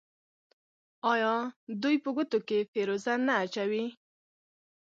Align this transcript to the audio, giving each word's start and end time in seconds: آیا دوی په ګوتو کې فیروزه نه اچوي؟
آیا 1.13 1.33
دوی 1.81 1.95
په 2.03 2.09
ګوتو 2.15 2.39
کې 2.47 2.67
فیروزه 2.71 3.13
نه 3.25 3.33
اچوي؟ 3.43 3.85